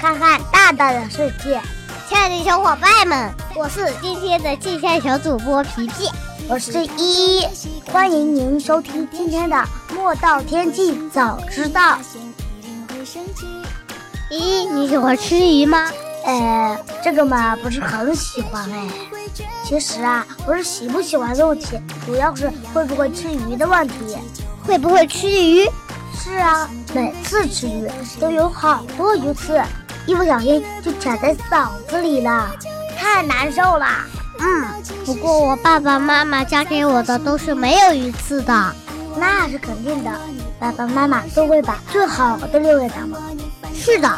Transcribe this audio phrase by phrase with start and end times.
[0.00, 1.60] 看看大大的世界，
[2.08, 6.10] 亲爱的小伙伴们，我是今天的气象小主播皮皮，
[6.48, 7.46] 我是依依，
[7.92, 9.64] 欢迎您收听今天的
[9.94, 11.98] 莫道天气早知道。
[14.28, 15.88] 依依，你喜欢吃鱼吗？
[16.24, 18.88] 呃，这个嘛不是很喜欢哎。
[19.64, 23.94] 其实啊，不是喜不喜欢问题，主要是会不会吃鱼的问题。
[24.64, 25.68] 会不会吃鱼？
[26.14, 27.88] 是啊，每次吃鱼
[28.20, 29.60] 都有好多鱼刺。
[30.06, 32.50] 一不小心就卡在嗓子里了，
[32.96, 33.86] 太难受了。
[34.40, 34.66] 嗯，
[35.04, 38.74] 不过我爸爸妈妈教给我的都是没有鱼刺的，
[39.16, 40.10] 那是肯定的。
[40.58, 43.20] 爸爸妈妈都会把最好的留给咱们。
[43.74, 44.10] 是的，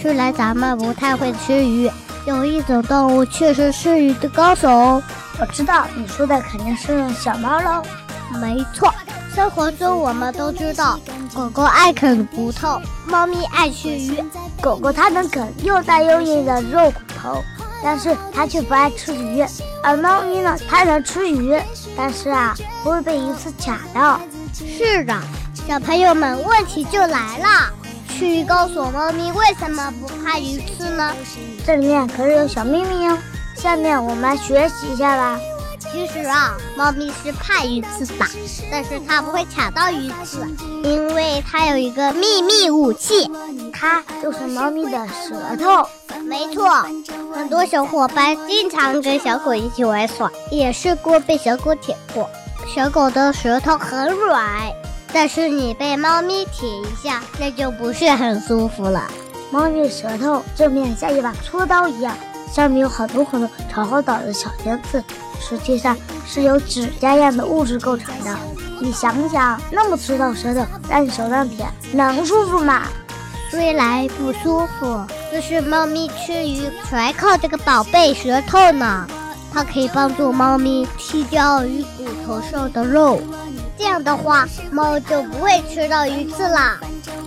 [0.00, 1.90] 虽然咱们不太会吃鱼，
[2.26, 4.68] 有一种动物确实是鱼的高手。
[5.40, 7.82] 我知道你说的肯定是小猫喽。
[8.40, 8.92] 没错，
[9.34, 11.00] 生活中我们都知道，
[11.34, 14.22] 狗狗爱啃骨头，猫咪爱吃鱼。
[14.60, 17.42] 狗狗它能啃又大又硬的肉骨头，
[17.82, 19.42] 但是它却不爱吃鱼。
[19.82, 21.58] 而猫咪呢，它能吃鱼，
[21.96, 24.20] 但是啊，不会被鱼刺卡到。
[24.54, 25.14] 是的，
[25.66, 27.72] 小朋友们，问题就来了。
[28.08, 31.10] 去鱼高手猫咪为什么不怕鱼刺呢？
[31.66, 33.16] 这里面可是有小秘密哦。
[33.56, 35.40] 下面我们来学习一下吧。
[35.92, 38.24] 其实啊，猫咪是怕鱼刺的，
[38.70, 40.46] 但是它不会卡到鱼刺，
[40.82, 43.30] 因为它有一个秘密武器，
[43.72, 45.86] 它就是猫咪的舌头。
[46.24, 46.66] 没错，
[47.34, 52.28] 很多小伙伴经常跟小狗一起玩耍，也试过被小狗舔过。
[52.74, 54.72] 小狗的舌头很软，
[55.12, 59.04] 但是你被猫咪舔一下，那就不是很舒服了。
[59.50, 62.16] 猫咪舌头正面像一把粗刀一样，
[62.52, 65.02] 上面有很多很多朝后倒的小尖刺。
[65.40, 68.36] 实际上是由指甲一样的物质构成的。
[68.80, 72.82] 你想想，那么粗的舌头在你手上舔，能舒服吗？
[73.50, 79.06] 虽然不舒服，但是猫咪吃鱼全靠这个宝贝舌头呢。
[79.52, 83.20] 它可以帮助猫咪剔掉鱼骨头上的肉，
[83.76, 86.78] 这样的话，猫就不会吃到鱼刺啦。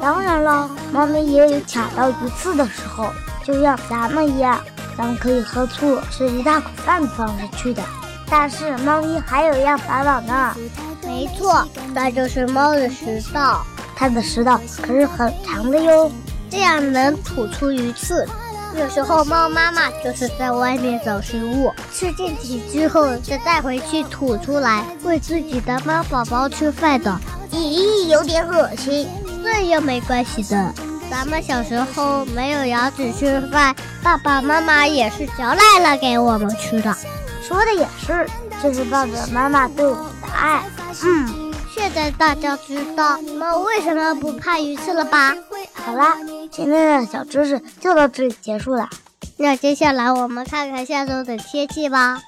[0.00, 3.06] 当然了，猫咪也有卡到鱼刺的时候，
[3.44, 4.60] 就像咱们一样，
[4.96, 7.82] 咱们可以喝醋吃一大口饭的方式去的。
[8.28, 10.56] 但是猫咪还有一样法宝呢，
[11.04, 13.64] 没错，那就是猫的食道，
[13.94, 16.10] 它的食道可是很长的哟，
[16.48, 18.26] 这样能吐出鱼刺。
[18.74, 27.14] 有时候猫妈妈就是在外面找食物，吃进去之后再带回去吐出来，喂自己的猫宝宝吃饭的。
[27.50, 29.06] 咦，有点恶心，
[29.44, 30.74] 这又没关系的。
[31.12, 36.96] 咱们小时候没有牙齿吃饭，爸爸妈妈也是嚼烂了给我们吃的。
[37.42, 38.26] 说的也是，
[38.62, 40.62] 这是爸爸妈妈对我们的爱。
[41.04, 45.34] 嗯，现在大家知道猫为什么不怕鱼刺了吧？
[45.74, 46.16] 好啦，
[46.50, 48.88] 今天的小知识就到这里结束了。
[49.36, 52.22] 那接下来我们看看下周的天气吧。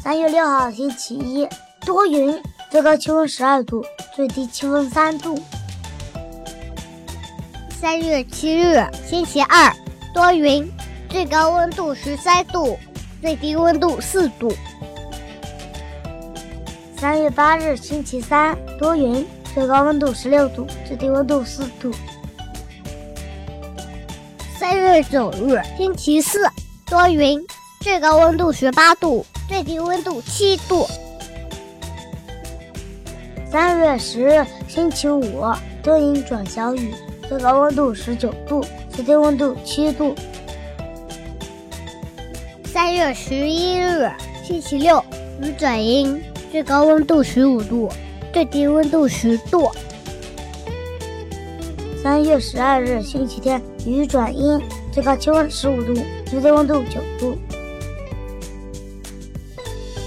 [0.00, 1.48] 三月六号星期一，
[1.84, 5.36] 多云，最高气温十二度，最低气温三度。
[7.80, 9.74] 三月七日星期二，
[10.12, 10.70] 多云。
[11.08, 12.78] 最高温度十三度，
[13.22, 14.52] 最低温度四度。
[16.98, 21.90] 三月八日星期三，多云，最高温度十六度，最低温度四度。
[24.58, 26.46] 三月九日星期四，
[26.84, 27.40] 多云，
[27.80, 30.86] 最高温度十八度，最低温度七度。
[33.50, 35.42] 三月十日星期五，
[35.82, 36.94] 多云转小雨，
[37.30, 38.60] 最高温度十九度，
[38.92, 40.16] 最低温度七度。
[42.64, 44.10] 三月十一日，
[44.42, 45.00] 星期六，
[45.40, 47.88] 雨转阴，最高温度十五度，
[48.32, 49.70] 最低温度十度。
[52.02, 54.60] 三月十二日，星期天，雨转阴，
[54.90, 55.94] 最高气温十五度，
[56.26, 57.38] 最低温度九度。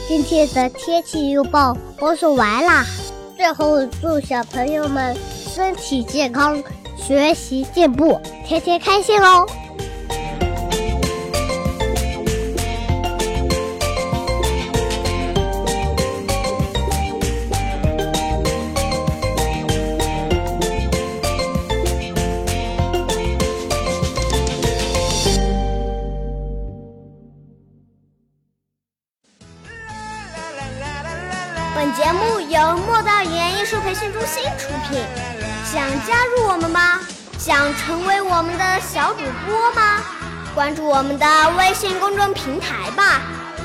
[0.09, 2.85] 今天的天气预报播送完啦，
[3.37, 6.61] 最后祝小朋友们身体健康，
[7.05, 9.45] 学习进步，天天开心哦！
[31.75, 35.42] 本节目由莫道语言艺术培训中心出品。
[35.73, 36.99] 想加入我们吗？
[37.39, 40.03] 想成为我们的小主播吗？
[40.53, 41.25] 关注我们的
[41.57, 43.21] 微信公众平台吧，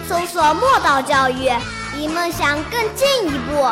[0.09, 1.53] 搜索“墨道教育”，
[1.95, 3.71] 离梦想更进一步。